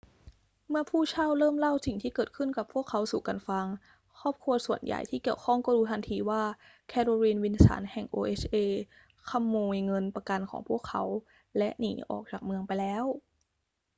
[0.69, 3.65] เมื่อผู้เช่าเริ่มเล่าสิ่งที่เกิดขึ้นกับพวกเขาสู่กันฟัง
[4.19, 6.41] ครอบครัวส่วนใหญ่ที่เกี่ยวข้องก็รู้ทันทีว่า
[6.87, 8.55] แคโรลีน วิลสัน แห่ง oha
[9.29, 11.03] ขโมยเงินประกันของพวกเขา
[11.57, 13.05] และหนีออกจากเมืองไปแล้ว